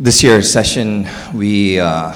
[0.00, 2.14] This year's session, we uh,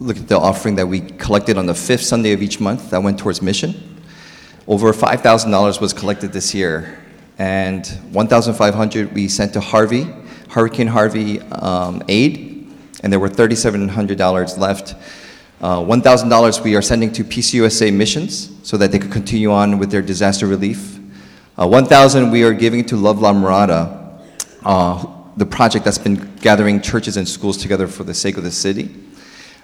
[0.00, 3.02] looked at the offering that we collected on the fifth Sunday of each month that
[3.02, 4.02] went towards mission.
[4.66, 6.98] Over $5,000 was collected this year,
[7.36, 10.06] and 1,500 we sent to Harvey,
[10.48, 14.94] Hurricane Harvey um, aid, and there were $3,700 left.
[15.60, 19.90] Uh, $1,000 we are sending to PCUSA missions so that they could continue on with
[19.90, 20.98] their disaster relief.
[21.58, 24.22] Uh, 1,000 we are giving to Love La Mirada,
[24.64, 28.50] uh, the project that's been gathering churches and schools together for the sake of the
[28.50, 28.94] city.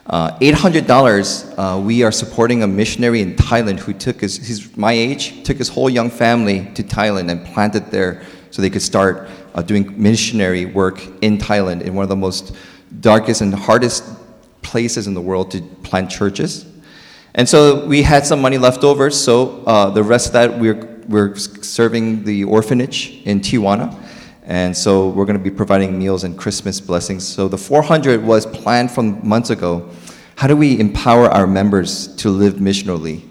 [0.07, 4.93] Uh, $800 uh, we are supporting a missionary in Thailand who took his, he's my
[4.93, 9.31] age, took his whole young family to Thailand and planted there so they could start
[9.55, 12.55] uh, doing missionary work in Thailand in one of the most
[13.01, 14.05] darkest and hardest
[14.63, 16.67] places in the world to plant churches.
[17.35, 21.01] And so we had some money left over, so uh, the rest of that we're,
[21.09, 23.99] we're serving the orphanage in Tijuana.
[24.45, 27.27] And so we're going to be providing meals and Christmas blessings.
[27.27, 29.89] So the 400 was planned from months ago.
[30.37, 33.23] How do we empower our members to live missionally?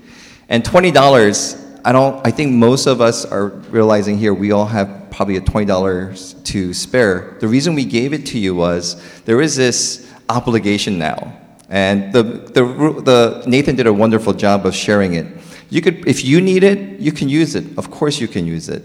[0.48, 5.08] And $20, I don't I think most of us are realizing here we all have
[5.10, 7.38] probably a $20 to spare.
[7.40, 11.38] The reason we gave it to you was there is this obligation now.
[11.70, 12.64] And the, the,
[13.02, 15.26] the Nathan did a wonderful job of sharing it.
[15.70, 17.78] You could if you need it, you can use it.
[17.78, 18.84] Of course you can use it.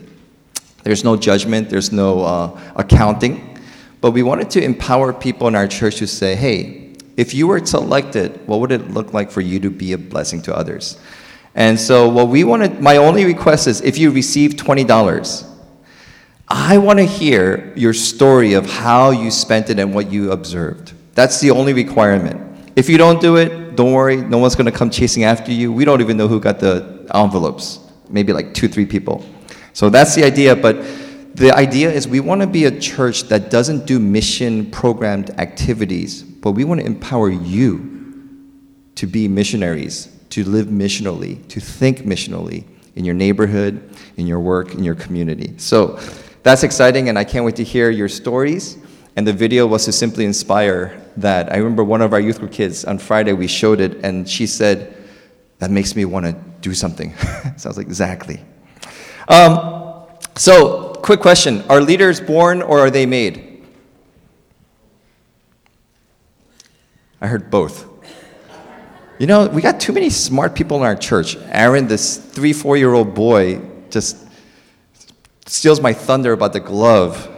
[0.87, 3.59] There's no judgment, there's no uh, accounting.
[4.01, 7.67] But we wanted to empower people in our church to say, hey, if you were
[7.67, 10.97] selected, what would it look like for you to be a blessing to others?
[11.57, 15.51] And so, what we wanted, my only request is if you receive $20,
[16.47, 20.92] I want to hear your story of how you spent it and what you observed.
[21.17, 22.70] That's the only requirement.
[22.77, 25.73] If you don't do it, don't worry, no one's going to come chasing after you.
[25.73, 29.25] We don't even know who got the envelopes, maybe like two, three people.
[29.77, 30.82] So that's the idea, but
[31.36, 36.22] the idea is we want to be a church that doesn't do mission programmed activities,
[36.22, 38.40] but we want to empower you
[38.95, 42.64] to be missionaries, to live missionally, to think missionally
[42.95, 45.52] in your neighborhood, in your work, in your community.
[45.58, 46.01] So
[46.42, 48.78] that's exciting, and I can't wait to hear your stories.
[49.14, 51.52] And the video was to simply inspire that.
[51.52, 54.46] I remember one of our youth group kids on Friday, we showed it, and she
[54.46, 54.96] said,
[55.58, 57.14] That makes me want to do something.
[57.58, 58.40] so I was like, Exactly.
[59.29, 60.05] Um,
[60.37, 63.64] so, quick question Are leaders born or are they made?
[67.20, 67.87] I heard both.
[69.19, 71.37] You know, we got too many smart people in our church.
[71.48, 74.29] Aaron, this three, four year old boy, just
[75.47, 77.33] steals my thunder about the glove.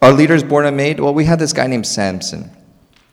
[0.00, 1.00] Are leaders born and made?
[1.00, 2.50] Well, we had this guy named Samson.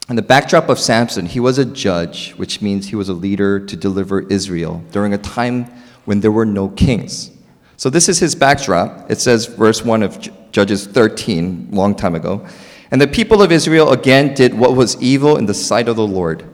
[0.10, 3.60] And the backdrop of Samson, he was a judge, which means he was a leader
[3.60, 5.72] to deliver Israel during a time
[6.06, 7.32] when there were no kings.
[7.78, 9.10] So this is his backdrop.
[9.12, 12.46] It says, verse 1 of Judges 13, long time ago.
[12.92, 16.06] And the people of Israel again did what was evil in the sight of the
[16.06, 16.46] Lord.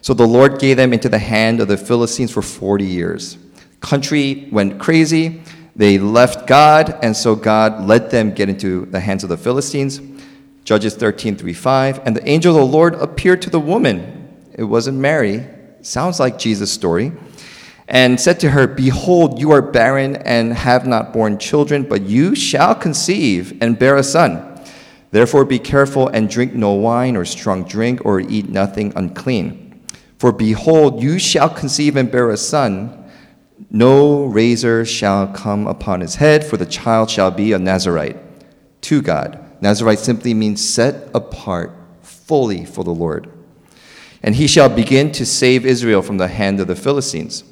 [0.00, 3.36] So the Lord gave them into the hand of the Philistines for 40 years.
[3.80, 5.42] Country went crazy.
[5.74, 10.00] They left God, and so God let them get into the hands of the Philistines.
[10.64, 12.06] Judges 13, 3, 5.
[12.06, 14.28] And the angel of the Lord appeared to the woman.
[14.54, 15.46] It wasn't Mary.
[15.82, 17.12] Sounds like Jesus' story
[17.88, 22.34] and said to her, Behold, you are barren and have not borne children, but you
[22.34, 24.44] shall conceive and bear a son.
[25.10, 29.82] Therefore be careful and drink no wine or strong drink or eat nothing unclean.
[30.18, 33.10] For behold, you shall conceive and bear a son.
[33.70, 38.18] No razor shall come upon his head, for the child shall be a Nazarite
[38.82, 39.42] to God.
[39.62, 43.32] Nazarite simply means set apart fully for the Lord.
[44.22, 47.44] And he shall begin to save Israel from the hand of the Philistines.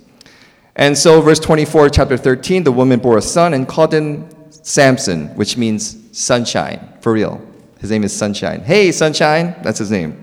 [0.77, 5.29] And so, verse 24, chapter 13, the woman bore a son and called him Samson,
[5.29, 7.41] which means sunshine, for real.
[7.79, 8.61] His name is Sunshine.
[8.61, 10.23] Hey, Sunshine, that's his name.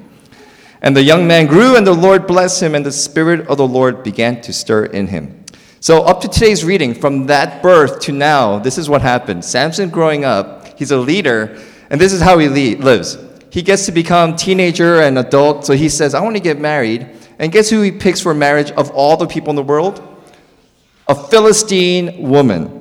[0.81, 3.67] And the young man grew, and the Lord blessed him, and the Spirit of the
[3.67, 5.43] Lord began to stir in him.
[5.79, 9.43] So, up to today's reading, from that birth to now, this is what happened.
[9.43, 13.17] Samson growing up, he's a leader, and this is how he lives.
[13.49, 17.07] He gets to become teenager and adult, so he says, I want to get married.
[17.39, 20.12] And guess who he picks for marriage of all the people in the world?
[21.07, 22.79] A Philistine woman.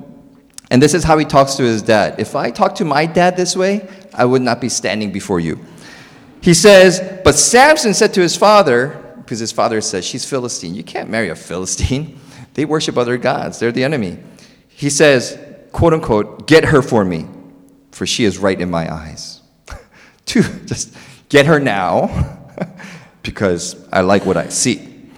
[0.70, 2.18] And this is how he talks to his dad.
[2.18, 5.58] If I talk to my dad this way, I would not be standing before you.
[6.40, 10.74] He says, But Samson said to his father, because his father says, She's Philistine.
[10.74, 12.18] You can't marry a Philistine.
[12.54, 14.18] They worship other gods, they're the enemy.
[14.68, 15.38] He says,
[15.72, 17.26] quote unquote, Get her for me,
[17.92, 19.40] for she is right in my eyes.
[20.26, 20.94] to just
[21.30, 22.38] get her now,
[23.22, 25.08] because I like what I see.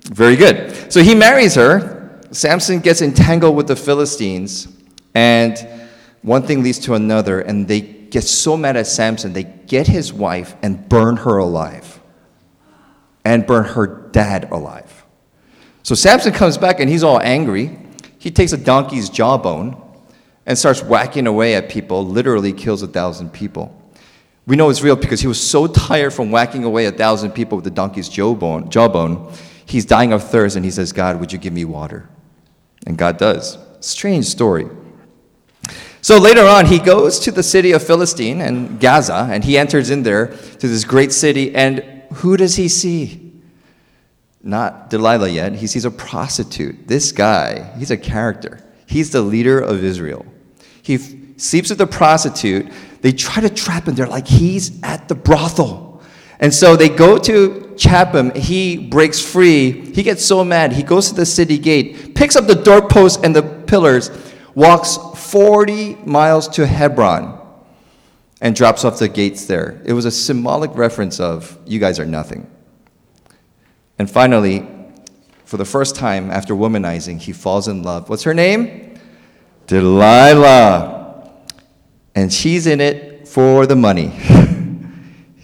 [0.00, 0.92] Very good.
[0.92, 1.91] So he marries her,
[2.32, 4.68] Samson gets entangled with the Philistines,
[5.14, 5.56] and
[6.22, 10.12] one thing leads to another, and they get so mad at Samson, they get his
[10.12, 12.00] wife and burn her alive,
[13.24, 15.04] and burn her dad alive.
[15.82, 17.76] So Samson comes back and he's all angry.
[18.18, 19.80] He takes a donkey's jawbone
[20.46, 23.78] and starts whacking away at people, literally kills a thousand people.
[24.46, 27.56] We know it's real because he was so tired from whacking away a thousand people
[27.56, 29.32] with the donkey's jawbone, jawbone,
[29.66, 32.08] he's dying of thirst and he says, God, would you give me water?
[32.86, 33.58] And God does.
[33.80, 34.68] Strange story.
[36.00, 39.88] So later on, he goes to the city of Philistine and Gaza, and he enters
[39.88, 41.54] in there to this great city.
[41.54, 41.80] And
[42.14, 43.32] who does he see?
[44.42, 45.54] Not Delilah yet.
[45.54, 46.88] He sees a prostitute.
[46.88, 48.58] This guy, he's a character.
[48.86, 50.26] He's the leader of Israel.
[50.82, 52.70] He f- sleeps with a prostitute.
[53.00, 53.94] They try to trap him.
[53.94, 56.02] They're like, he's at the brothel.
[56.40, 58.34] And so they go to him.
[58.34, 59.92] He breaks free.
[59.92, 60.72] He gets so mad.
[60.72, 64.10] He goes to the city gate, picks up the doorpost and the pillars,
[64.54, 67.38] walks 40 miles to Hebron,
[68.40, 69.80] and drops off the gates there.
[69.84, 72.50] It was a symbolic reference of, you guys are nothing.
[73.98, 74.68] And finally,
[75.44, 78.08] for the first time after womanizing, he falls in love.
[78.08, 78.98] What's her name?
[79.66, 81.30] Delilah.
[82.14, 84.12] And she's in it for the money.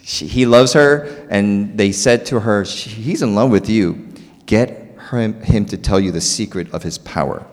[0.09, 4.07] she, he loves her, and they said to her, He's in love with you.
[4.47, 7.45] Get him, him to tell you the secret of his power.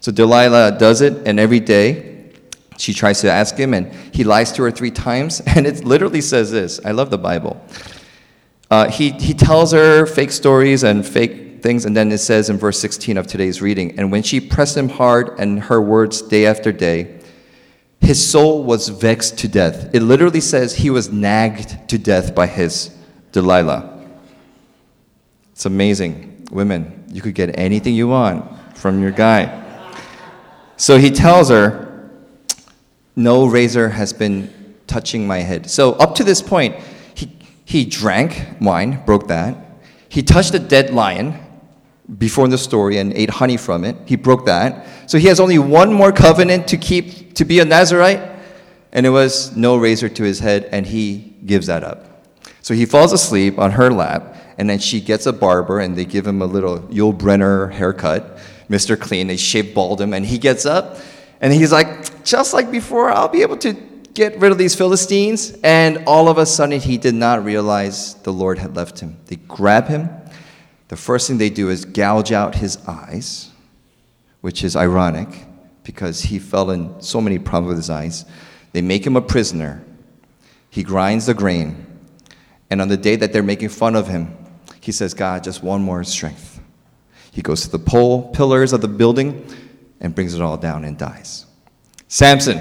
[0.00, 2.32] So Delilah does it, and every day
[2.78, 5.40] she tries to ask him, and he lies to her three times.
[5.54, 7.64] And it literally says this I love the Bible.
[8.72, 12.58] Uh, he, he tells her fake stories and fake things, and then it says in
[12.58, 16.46] verse 16 of today's reading, and when she pressed him hard and her words day
[16.46, 17.19] after day,
[18.00, 19.94] his soul was vexed to death.
[19.94, 22.96] It literally says he was nagged to death by his
[23.32, 23.98] Delilah.
[25.52, 26.48] It's amazing.
[26.50, 28.44] Women, you could get anything you want
[28.76, 29.56] from your guy.
[30.76, 32.10] So he tells her,
[33.14, 34.52] No razor has been
[34.86, 35.70] touching my head.
[35.70, 36.76] So up to this point,
[37.14, 37.30] he,
[37.64, 39.56] he drank wine, broke that.
[40.08, 41.38] He touched a dead lion
[42.18, 43.96] before in the story and ate honey from it.
[44.06, 44.86] He broke that.
[45.10, 48.20] So he has only one more covenant to keep to be a Nazarite,
[48.92, 52.26] and it was no razor to his head, and he gives that up.
[52.62, 56.04] So he falls asleep on her lap, and then she gets a barber, and they
[56.04, 58.38] give him a little Yul Brynner haircut.
[58.70, 58.98] Mr.
[58.98, 59.26] Clean.
[59.26, 60.98] They shave bald him, and he gets up,
[61.40, 63.72] and he's like, just like before, I'll be able to
[64.14, 65.58] get rid of these Philistines.
[65.64, 69.18] And all of a sudden, he did not realize the Lord had left him.
[69.26, 70.08] They grab him.
[70.90, 73.50] The first thing they do is gouge out his eyes,
[74.40, 75.28] which is ironic
[75.84, 78.24] because he fell in so many problems with his eyes.
[78.72, 79.84] They make him a prisoner.
[80.68, 81.86] He grinds the grain.
[82.70, 84.36] And on the day that they're making fun of him,
[84.80, 86.60] he says, God, just one more strength.
[87.30, 89.46] He goes to the pole pillars of the building
[90.00, 91.46] and brings it all down and dies.
[92.08, 92.60] Samson.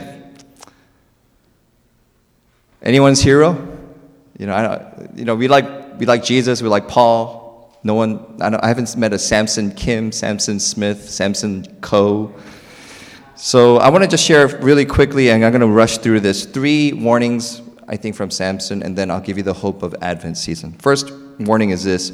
[2.84, 3.54] Anyone's hero?
[4.38, 6.62] You know, I, you know, we like we like Jesus.
[6.62, 7.49] We like Paul.
[7.84, 8.38] No one.
[8.42, 12.34] I, I haven't met a Samson Kim, Samson Smith, Samson Co.
[13.36, 16.46] So I want to just share really quickly, and I'm going to rush through this.
[16.46, 20.38] Three warnings, I think, from Samson, and then I'll give you the hope of Advent
[20.38, 20.74] season.
[20.74, 22.12] First warning is this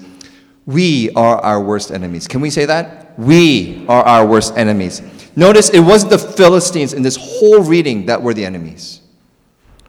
[0.65, 2.27] we are our worst enemies.
[2.27, 3.17] Can we say that?
[3.19, 5.01] We are our worst enemies.
[5.35, 9.01] Notice it wasn't the Philistines in this whole reading that were the enemies.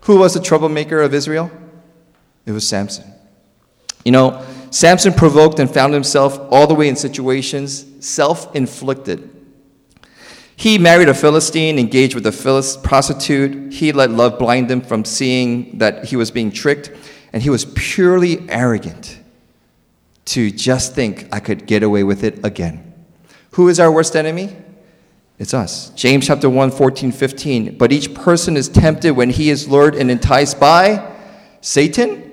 [0.02, 1.50] Who was the troublemaker of Israel?
[2.44, 3.12] It was Samson.
[4.04, 9.30] You know, Samson provoked and found himself all the way in situations self inflicted.
[10.56, 13.72] He married a Philistine, engaged with a Philist prostitute.
[13.72, 16.90] He let love blind him from seeing that he was being tricked,
[17.32, 19.18] and he was purely arrogant
[20.26, 22.94] to just think I could get away with it again.
[23.52, 24.56] Who is our worst enemy?
[25.38, 25.90] It's us.
[25.90, 27.76] James chapter 1, 14, 15.
[27.76, 31.14] But each person is tempted when he is lured and enticed by
[31.60, 32.32] Satan?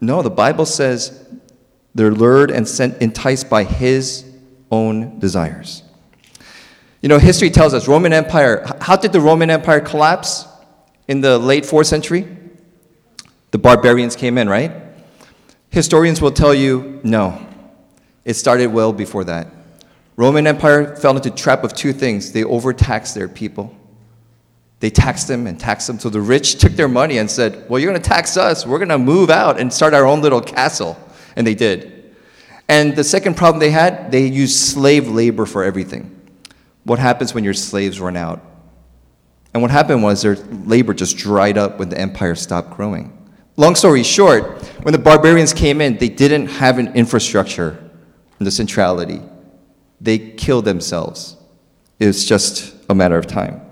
[0.00, 1.26] No, the Bible says
[1.94, 4.24] they're lured and sent, enticed by his
[4.70, 5.82] own desires.
[7.00, 10.46] You know, history tells us Roman Empire, how did the Roman Empire collapse
[11.06, 12.26] in the late 4th century?
[13.50, 14.72] The barbarians came in, right?
[15.70, 17.46] Historians will tell you no.
[18.24, 19.48] It started well before that.
[20.16, 22.32] Roman Empire fell into trap of two things.
[22.32, 23.74] They overtaxed their people.
[24.80, 25.98] They taxed them and taxed them.
[25.98, 28.66] So the rich took their money and said, Well, you're going to tax us.
[28.66, 30.96] We're going to move out and start our own little castle.
[31.38, 32.14] And they did.
[32.68, 36.14] And the second problem they had, they used slave labor for everything.
[36.84, 38.44] What happens when your slaves run out?
[39.54, 43.14] And what happened was their labor just dried up when the empire stopped growing.
[43.56, 47.78] Long story short, when the barbarians came in, they didn't have an infrastructure
[48.38, 49.22] in the centrality.
[50.00, 51.36] They killed themselves.
[51.98, 53.62] It's just a matter of time.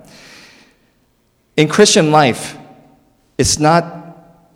[1.56, 2.56] In Christian life,
[3.38, 3.84] It's not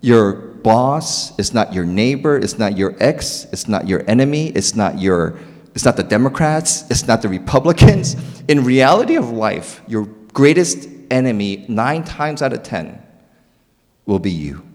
[0.01, 4.75] your boss, it's not your neighbor, it's not your ex, it's not your enemy, it's
[4.75, 5.39] not your
[5.73, 8.15] it's not the Democrats, it's not the Republicans.
[8.49, 13.01] In reality of life, your greatest enemy 9 times out of 10
[14.05, 14.65] will be you.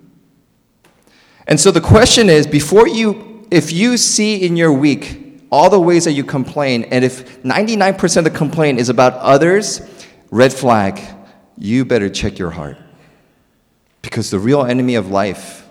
[1.47, 5.79] And so the question is before you if you see in your week all the
[5.79, 9.81] ways that you complain and if 99% of the complaint is about others,
[10.31, 11.01] red flag,
[11.57, 12.77] you better check your heart.
[14.03, 15.66] Because the real enemy of life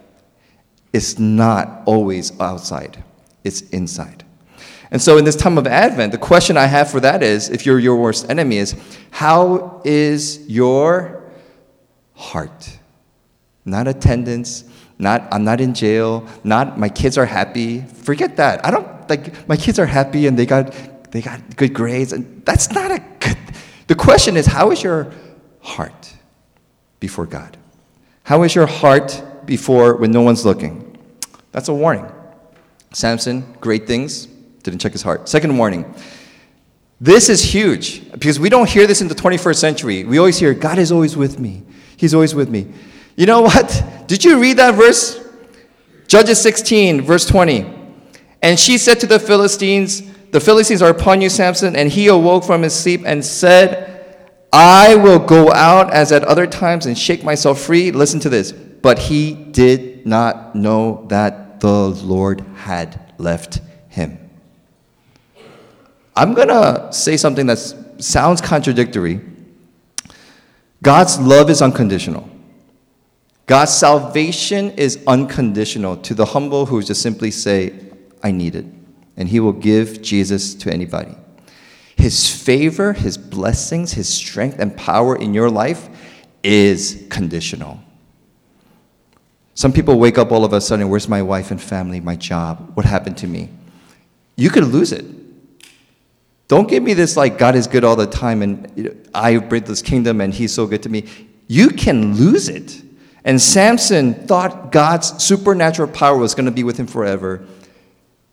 [0.95, 3.03] is not always outside,
[3.43, 4.23] it's inside.
[4.91, 7.65] And so, in this time of Advent, the question I have for that is if
[7.65, 8.75] you're your worst enemy, is
[9.11, 11.23] how is your
[12.13, 12.79] heart?
[13.65, 14.63] Not attendance,
[14.97, 17.81] not I'm not in jail, not my kids are happy.
[17.81, 18.65] Forget that.
[18.65, 20.73] I don't like my kids are happy and they got
[21.11, 23.37] they got good grades and that's not a good
[23.87, 25.11] The question is how is your
[25.59, 26.13] heart
[26.99, 27.57] before God?
[28.23, 30.84] How is your heart before when no one's looking?
[31.55, 32.05] That's a warning.
[32.91, 34.25] Samson, great things,
[34.63, 35.29] didn't check his heart.
[35.29, 35.85] Second warning.
[36.99, 40.03] This is huge because we don't hear this in the 21st century.
[40.03, 41.63] We always hear, God is always with me.
[41.95, 42.67] He's always with me.
[43.15, 43.85] You know what?
[44.07, 45.25] Did you read that verse?
[46.09, 47.73] Judges 16, verse 20.
[48.41, 51.77] And she said to the Philistines, The Philistines are upon you, Samson.
[51.77, 56.47] And he awoke from his sleep and said, I will go out as at other
[56.47, 57.91] times and shake myself free.
[57.91, 58.51] Listen to this.
[58.51, 64.19] But he did not know that the Lord had left him.
[66.15, 67.57] I'm going to say something that
[67.97, 69.19] sounds contradictory.
[70.83, 72.29] God's love is unconditional.
[73.47, 77.73] God's salvation is unconditional to the humble who just simply say,
[78.21, 78.65] I need it.
[79.17, 81.15] And he will give Jesus to anybody.
[81.95, 85.89] His favor, his blessings, his strength and power in your life
[86.43, 87.79] is conditional.
[89.55, 92.71] Some people wake up all of a sudden, where's my wife and family, my job?
[92.75, 93.49] What happened to me?
[94.35, 95.05] You could lose it.
[96.49, 99.81] Don't give me this like God is good all the time and I bring this
[99.81, 101.05] kingdom and he's so good to me.
[101.47, 102.81] You can lose it.
[103.23, 107.45] And Samson thought God's supernatural power was going to be with him forever.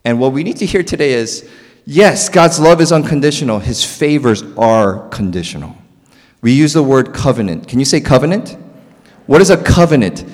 [0.04, 1.48] And what we need to hear today is
[1.86, 5.76] yes, God's love is unconditional, his favors are conditional.
[6.42, 7.68] We use the word covenant.
[7.68, 8.58] Can you say covenant?
[9.26, 10.24] What is a covenant?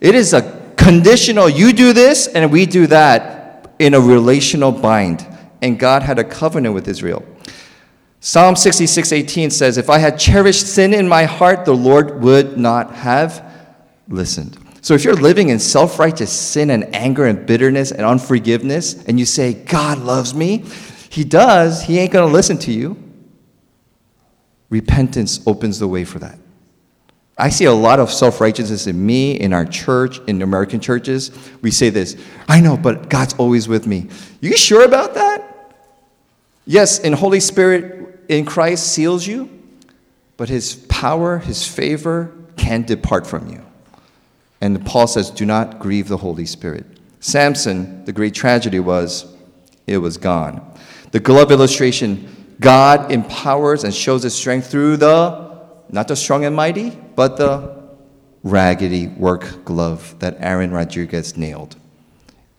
[0.00, 5.26] It is a conditional, you do this and we do that in a relational bind
[5.62, 7.24] and God had a covenant with Israel.
[8.20, 12.58] Psalm 66 18 says, If I had cherished sin in my heart, the Lord would
[12.58, 13.44] not have
[14.08, 14.58] listened.
[14.80, 19.18] So if you're living in self righteous sin and anger and bitterness and unforgiveness, and
[19.18, 20.64] you say, God loves me,
[21.10, 22.96] He does, He ain't gonna listen to you.
[24.70, 26.38] Repentance opens the way for that.
[27.38, 31.30] I see a lot of self righteousness in me, in our church, in American churches.
[31.62, 32.16] We say this
[32.48, 34.08] I know, but God's always with me.
[34.40, 35.76] You sure about that?
[36.66, 39.48] Yes, in Holy Spirit in Christ seals you,
[40.36, 43.64] but his power, his favor can depart from you.
[44.60, 46.84] And Paul says, Do not grieve the Holy Spirit.
[47.20, 49.32] Samson, the great tragedy was,
[49.86, 50.76] it was gone.
[51.12, 55.47] The glove illustration God empowers and shows his strength through the
[55.90, 57.78] not the strong and mighty, but the
[58.42, 61.76] raggedy work glove that Aaron Rodriguez nailed.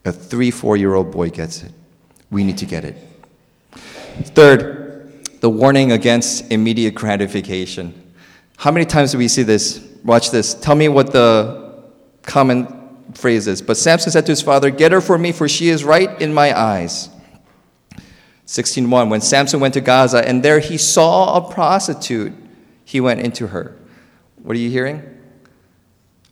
[0.05, 1.71] A three, four year old boy gets it.
[2.31, 2.97] We need to get it.
[4.35, 7.93] Third, the warning against immediate gratification.
[8.57, 9.85] How many times do we see this?
[10.03, 10.53] Watch this.
[10.53, 11.83] Tell me what the
[12.23, 12.67] common
[13.13, 13.61] phrase is.
[13.61, 16.33] But Samson said to his father, Get her for me, for she is right in
[16.33, 17.09] my eyes.
[18.45, 22.33] 16:1 When Samson went to Gaza and there he saw a prostitute
[22.89, 23.77] he went into her.
[24.41, 25.03] What are you hearing?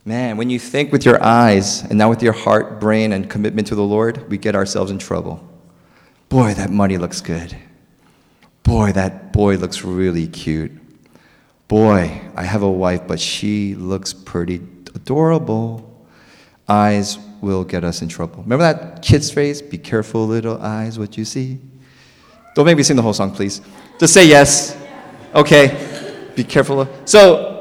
[0.04, 3.68] Man, when you think with your eyes and not with your heart, brain, and commitment
[3.68, 5.48] to the Lord, we get ourselves in trouble.
[6.28, 7.56] Boy, that money looks good.
[8.64, 10.72] Boy, that boy looks really cute.
[11.68, 14.56] Boy, I have a wife, but she looks pretty
[14.96, 16.04] adorable.
[16.68, 18.42] Eyes will get us in trouble.
[18.42, 19.62] Remember that kid's phrase?
[19.62, 21.60] Be careful, little eyes, what you see.
[22.56, 23.60] Don't make me sing the whole song, please.
[24.00, 24.76] Just say yes.
[25.36, 25.97] Okay
[26.38, 26.88] be careful.
[27.04, 27.56] So,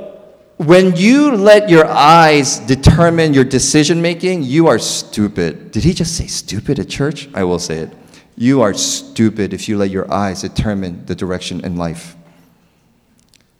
[0.58, 5.72] when you let your eyes determine your decision making, you are stupid.
[5.72, 7.30] Did he just say stupid at church?
[7.34, 7.94] I will say it.
[8.36, 12.16] You are stupid if you let your eyes determine the direction in life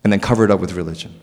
[0.04, 1.14] and then cover it up with religion.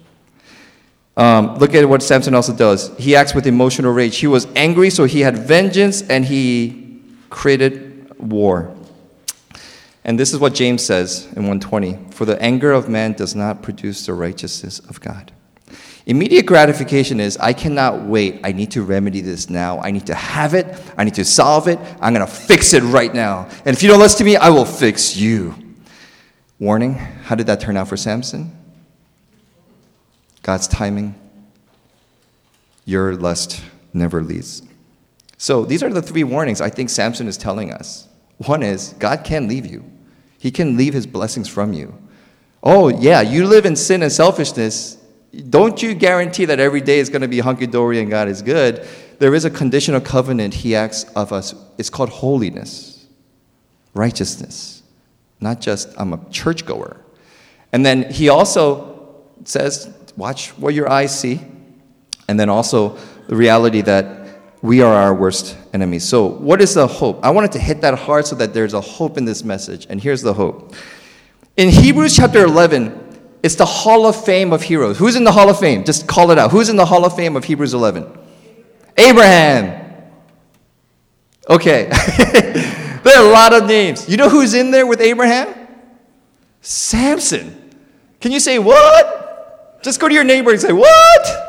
[1.16, 2.96] Um, look at what Samson also does.
[2.98, 4.16] He acts with emotional rage.
[4.16, 8.74] He was angry, so he had vengeance and he created war.
[10.04, 13.62] And this is what James says in 120 For the anger of man does not
[13.62, 15.32] produce the righteousness of God.
[16.06, 18.40] Immediate gratification is I cannot wait.
[18.44, 19.80] I need to remedy this now.
[19.80, 20.66] I need to have it.
[20.98, 21.78] I need to solve it.
[22.00, 23.48] I'm going to fix it right now.
[23.64, 25.54] And if you don't listen to me, I will fix you.
[26.58, 28.54] Warning how did that turn out for Samson?
[30.42, 31.14] God's timing.
[32.84, 33.62] Your lust
[33.94, 34.62] never leaves.
[35.38, 38.08] So these are the three warnings I think Samson is telling us.
[38.38, 39.84] One is God can leave you,
[40.44, 41.94] He can leave His blessings from you.
[42.62, 44.98] Oh, yeah, you live in sin and selfishness.
[45.48, 48.42] Don't you guarantee that every day is going to be hunky dory and God is
[48.42, 48.86] good?
[49.20, 51.54] There is a conditional covenant He asks of us.
[51.78, 53.06] It's called holiness,
[53.94, 54.82] righteousness,
[55.40, 57.00] not just I'm a churchgoer.
[57.72, 61.40] And then He also says, watch what your eyes see.
[62.28, 62.98] And then also
[63.28, 64.23] the reality that
[64.64, 66.08] we are our worst enemies.
[66.08, 67.22] So, what is the hope?
[67.22, 69.86] I wanted to hit that hard so that there's a hope in this message.
[69.90, 70.74] And here's the hope.
[71.58, 74.96] In Hebrews chapter 11, it's the Hall of Fame of heroes.
[74.96, 75.84] Who's in the Hall of Fame?
[75.84, 76.50] Just call it out.
[76.50, 78.06] Who's in the Hall of Fame of Hebrews 11?
[78.96, 80.02] Abraham.
[81.50, 81.90] Okay.
[83.04, 84.08] there are a lot of names.
[84.08, 85.68] You know who's in there with Abraham?
[86.62, 87.74] Samson.
[88.18, 89.82] Can you say what?
[89.82, 91.43] Just go to your neighbor and say, What?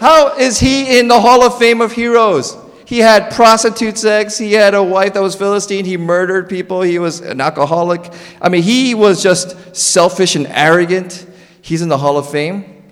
[0.00, 2.56] How is he in the Hall of Fame of heroes?
[2.84, 4.38] He had prostitute sex.
[4.38, 5.84] He had a wife that was Philistine.
[5.84, 6.80] He murdered people.
[6.80, 8.10] He was an alcoholic.
[8.40, 11.26] I mean, he was just selfish and arrogant.
[11.60, 12.84] He's in the Hall of Fame.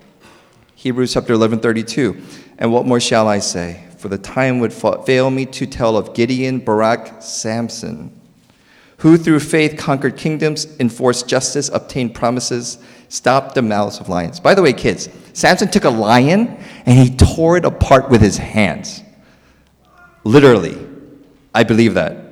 [0.75, 2.21] Hebrews chapter 11, 32.
[2.59, 3.85] And what more shall I say?
[3.97, 8.21] For the time would fail me to tell of Gideon, Barak, Samson,
[8.97, 12.77] who through faith conquered kingdoms, enforced justice, obtained promises,
[13.09, 14.39] stopped the mouths of lions.
[14.39, 18.37] By the way, kids, Samson took a lion and he tore it apart with his
[18.37, 19.03] hands.
[20.23, 20.77] Literally.
[21.53, 22.27] I believe that.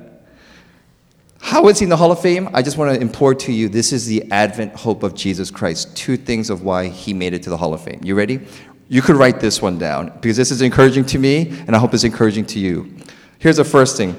[1.40, 2.48] How is he in the Hall of Fame?
[2.52, 5.96] I just want to import to you this is the advent hope of Jesus Christ.
[5.96, 8.00] Two things of why he made it to the Hall of Fame.
[8.02, 8.40] You ready?
[8.88, 11.94] You could write this one down because this is encouraging to me and I hope
[11.94, 12.96] it's encouraging to you.
[13.38, 14.16] Here's the first thing.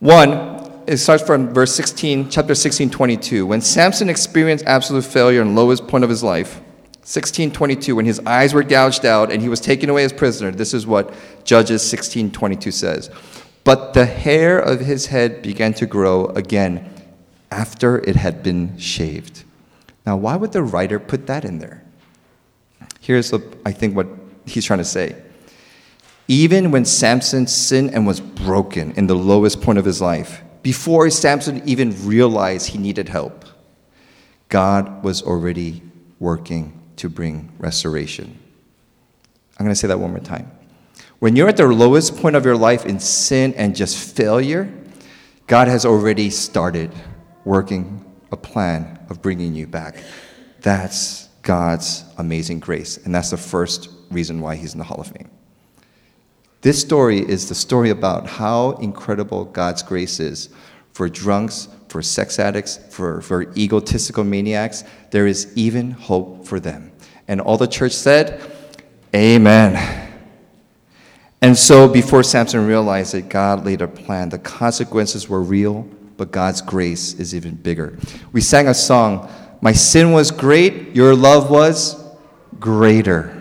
[0.00, 0.55] One,
[0.86, 3.46] it starts from verse 16, chapter 16, 22.
[3.46, 6.60] When Samson experienced absolute failure and lowest point of his life,
[7.06, 10.74] 1622 when his eyes were gouged out and he was taken away as prisoner this
[10.74, 13.10] is what judges 1622 says.
[13.62, 16.92] But the hair of his head began to grow again
[17.52, 19.44] after it had been shaved.
[20.04, 21.84] Now why would the writer put that in there?
[23.00, 24.08] Here's the, i think what
[24.44, 25.14] he's trying to say.
[26.26, 31.08] Even when samson sinned and was broken in the lowest point of his life before
[31.10, 33.44] Samson even realized he needed help,
[34.48, 35.80] God was already
[36.18, 38.36] working to bring restoration.
[39.56, 40.50] I'm going to say that one more time.
[41.20, 44.68] When you're at the lowest point of your life in sin and just failure,
[45.46, 46.90] God has already started
[47.44, 50.02] working a plan of bringing you back.
[50.62, 52.96] That's God's amazing grace.
[52.96, 55.30] And that's the first reason why he's in the Hall of Fame.
[56.66, 60.48] This story is the story about how incredible God's grace is
[60.94, 64.82] for drunks, for sex addicts, for, for egotistical maniacs.
[65.12, 66.90] There is even hope for them.
[67.28, 68.50] And all the church said,
[69.14, 70.10] Amen.
[71.40, 75.82] And so, before Samson realized that God laid a plan, the consequences were real,
[76.16, 77.96] but God's grace is even bigger.
[78.32, 82.04] We sang a song, My sin was great, your love was
[82.58, 83.35] greater.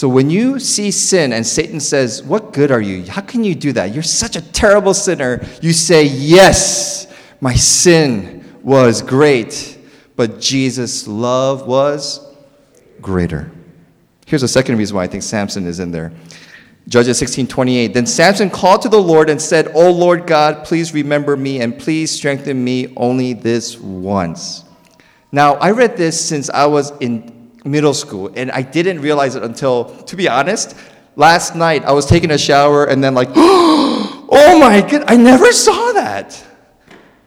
[0.00, 3.04] So when you see sin and Satan says, What good are you?
[3.04, 3.92] How can you do that?
[3.92, 5.46] You're such a terrible sinner.
[5.60, 7.06] You say, Yes,
[7.42, 9.78] my sin was great,
[10.16, 12.26] but Jesus' love was
[13.02, 13.52] greater.
[14.24, 16.12] Here's a second reason why I think Samson is in there.
[16.88, 17.92] Judges 16 28.
[17.92, 21.78] Then Samson called to the Lord and said, O Lord God, please remember me and
[21.78, 24.64] please strengthen me only this once.
[25.30, 29.42] Now, I read this since I was in middle school, and I didn't realize it
[29.42, 30.76] until, to be honest,
[31.16, 35.52] last night I was taking a shower and then, like, oh my god, I never
[35.52, 36.42] saw that.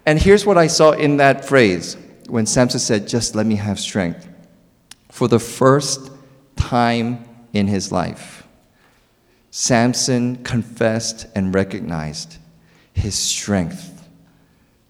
[0.05, 3.79] And here's what I saw in that phrase when Samson said, Just let me have
[3.79, 4.27] strength.
[5.09, 6.11] For the first
[6.55, 8.47] time in his life,
[9.51, 12.37] Samson confessed and recognized
[12.93, 14.07] his strength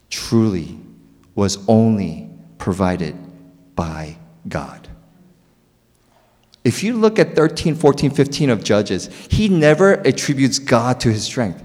[0.09, 0.79] truly
[1.35, 3.15] was only provided
[3.75, 4.87] by God.
[6.63, 11.23] If you look at 13, 14, 15 of Judges, he never attributes God to his
[11.23, 11.63] strength.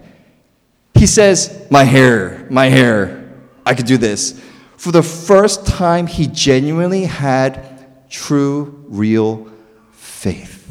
[0.94, 3.32] He says, My hair, my hair,
[3.64, 4.40] I could do this.
[4.76, 9.48] For the first time, he genuinely had true, real
[9.92, 10.68] faith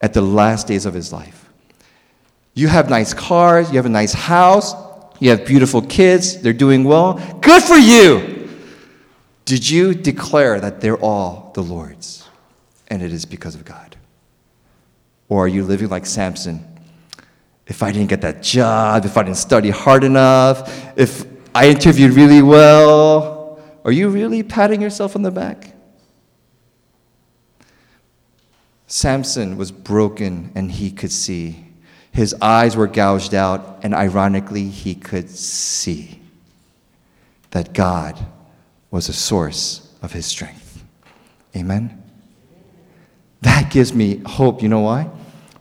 [0.00, 1.48] at the last days of his life.
[2.54, 4.74] You have nice cars, you have a nice house,
[5.18, 7.14] you have beautiful kids, they're doing well.
[7.40, 8.48] Good for you!
[9.44, 12.19] Did you declare that they're all the Lord's?
[12.90, 13.96] And it is because of God?
[15.28, 16.66] Or are you living like Samson?
[17.66, 21.24] If I didn't get that job, if I didn't study hard enough, if
[21.54, 25.72] I interviewed really well, are you really patting yourself on the back?
[28.88, 31.64] Samson was broken and he could see.
[32.10, 36.20] His eyes were gouged out, and ironically, he could see
[37.52, 38.18] that God
[38.90, 40.82] was a source of his strength.
[41.54, 41.99] Amen?
[43.42, 44.62] That gives me hope.
[44.62, 45.08] You know why?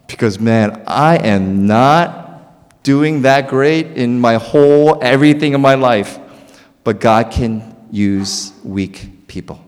[0.07, 6.17] Because, man, I am not doing that great in my whole everything in my life,
[6.83, 9.63] but God can use weak people.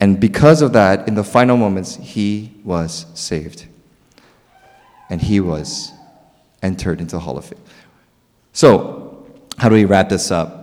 [0.00, 3.66] And because of that, in the final moments, he was saved.
[5.10, 5.92] And he was
[6.62, 7.60] entered into the Hall of Fame.
[8.52, 9.26] So,
[9.58, 10.61] how do we wrap this up?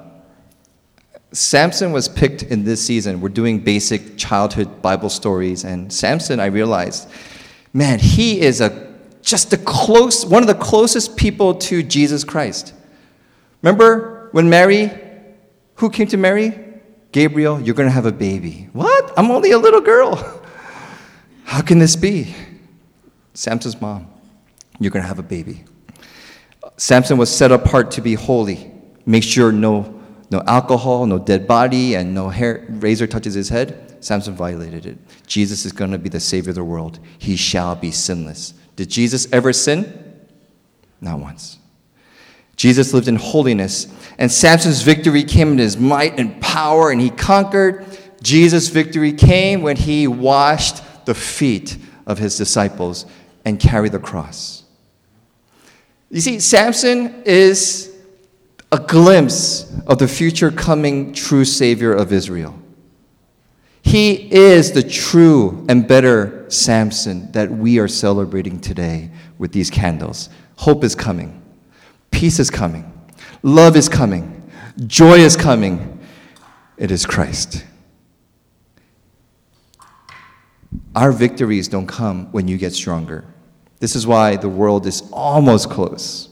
[1.31, 3.21] Samson was picked in this season.
[3.21, 7.07] We're doing basic childhood Bible stories, and Samson, I realized,
[7.73, 8.89] man, he is a
[9.21, 12.73] just the close, one of the closest people to Jesus Christ.
[13.61, 14.91] Remember when Mary,
[15.75, 16.57] who came to Mary?
[17.11, 18.69] Gabriel, you're going to have a baby.
[18.73, 19.13] What?
[19.17, 20.15] I'm only a little girl.
[21.43, 22.33] How can this be?
[23.33, 24.07] Samson's mom,
[24.79, 25.63] you're going to have a baby.
[26.77, 28.71] Samson was set apart to be holy.
[29.05, 29.98] Make sure no,
[30.31, 33.97] no alcohol, no dead body, and no hair, razor touches his head.
[34.03, 34.97] Samson violated it.
[35.27, 36.99] Jesus is going to be the Savior of the world.
[37.17, 38.53] He shall be sinless.
[38.75, 40.27] Did Jesus ever sin?
[41.01, 41.57] Not once.
[42.55, 43.87] Jesus lived in holiness,
[44.17, 47.85] and Samson's victory came in his might and power, and he conquered.
[48.21, 53.05] Jesus' victory came when he washed the feet of his disciples
[53.45, 54.63] and carried the cross.
[56.11, 57.88] You see, Samson is
[58.71, 62.57] a glimpse of the future coming true Savior of Israel.
[63.81, 70.29] He is the true and better Samson that we are celebrating today with these candles.
[70.57, 71.41] Hope is coming.
[72.11, 72.91] Peace is coming.
[73.41, 74.51] Love is coming.
[74.85, 75.99] Joy is coming.
[76.77, 77.65] It is Christ.
[80.95, 83.25] Our victories don't come when you get stronger.
[83.79, 86.28] This is why the world is almost close.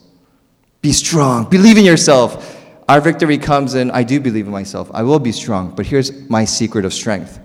[0.81, 1.49] Be strong.
[1.49, 2.55] Believe in yourself.
[2.87, 4.89] Our victory comes in I do believe in myself.
[4.93, 5.75] I will be strong.
[5.75, 7.39] But here's my secret of strength.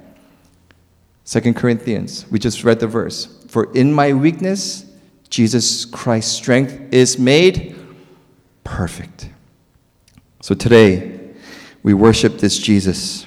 [1.25, 3.45] Second Corinthians, we just read the verse.
[3.49, 4.87] For in my weakness,
[5.31, 7.77] Jesus Christ's strength is made
[8.65, 9.31] perfect.
[10.41, 11.35] So today,
[11.83, 13.27] we worship this Jesus.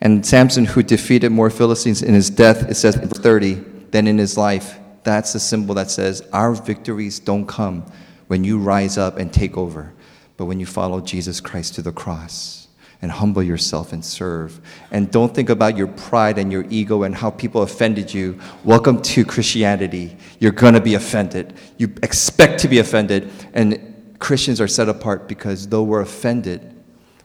[0.00, 3.54] And Samson, who defeated more Philistines in his death, it says in 30,
[3.92, 4.78] than in his life.
[5.04, 7.84] That's the symbol that says our victories don't come
[8.32, 9.92] when you rise up and take over,
[10.38, 12.66] but when you follow Jesus Christ to the cross
[13.02, 14.58] and humble yourself and serve.
[14.90, 18.40] And don't think about your pride and your ego and how people offended you.
[18.64, 20.16] Welcome to Christianity.
[20.38, 21.52] You're going to be offended.
[21.76, 23.30] You expect to be offended.
[23.52, 26.74] And Christians are set apart because though we're offended,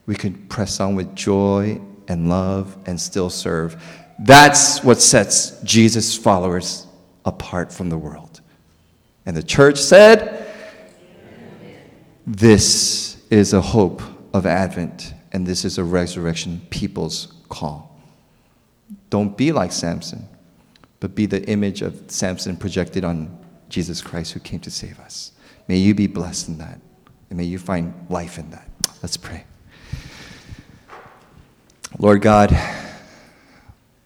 [0.08, 3.82] we can press on with joy and love and still serve.
[4.20, 6.86] That's what sets Jesus' followers
[7.24, 8.41] apart from the world.
[9.26, 10.37] And the church said,
[12.29, 14.01] This is a hope
[14.33, 17.97] of Advent, and this is a resurrection people's call.
[19.09, 20.27] Don't be like Samson,
[20.99, 25.31] but be the image of Samson projected on Jesus Christ who came to save us.
[25.69, 26.81] May you be blessed in that.
[27.29, 28.67] And may you find life in that.
[29.01, 29.45] Let's pray.
[31.97, 32.57] Lord God,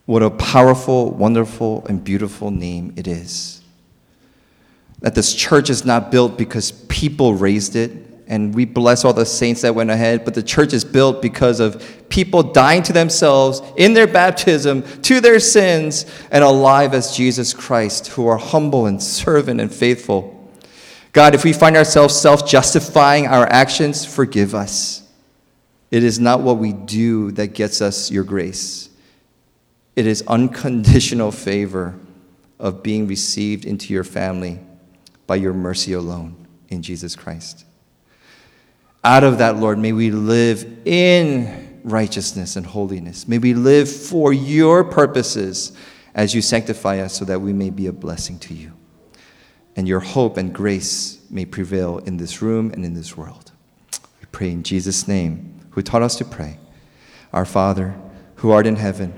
[0.06, 3.62] what a powerful, wonderful, and beautiful name it is.
[5.00, 9.26] That this church is not built because people raised it, and we bless all the
[9.26, 13.62] saints that went ahead, but the church is built because of people dying to themselves
[13.76, 19.02] in their baptism, to their sins, and alive as Jesus Christ, who are humble and
[19.02, 20.38] servant and faithful.
[21.14, 25.02] God, if we find ourselves self justifying our actions, forgive us.
[25.90, 28.90] It is not what we do that gets us your grace,
[29.96, 32.00] it is unconditional favor
[32.60, 34.60] of being received into your family
[35.28, 37.66] by your mercy alone in Jesus Christ.
[39.04, 43.28] Out of that, Lord, may we live in righteousness and holiness.
[43.28, 45.72] May we live for your purposes
[46.14, 48.74] as you sanctify us so that we may be a blessing to you
[49.76, 53.52] and your hope and grace may prevail in this room and in this world.
[54.20, 56.58] We pray in Jesus' name, who taught us to pray.
[57.32, 57.96] Our Father,
[58.36, 59.14] who art in heaven,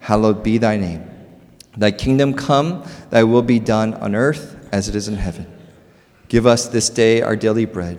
[0.00, 1.08] hallowed be thy name.
[1.76, 5.50] Thy kingdom come, thy will be done on earth as it is in heaven.
[6.28, 7.98] Give us this day our daily bread,